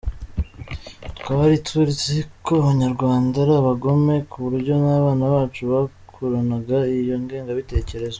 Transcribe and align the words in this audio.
Twari 1.19 1.55
tuzi 1.67 2.17
ko 2.45 2.51
Abanyarwanda 2.63 3.35
ari 3.43 3.53
abagome, 3.61 4.15
ku 4.29 4.35
buryo 4.45 4.73
n’abana 4.83 5.23
bacu 5.33 5.61
bakuranaga 5.71 6.77
iyo 7.01 7.15
ngengabitekerezo. 7.23 8.09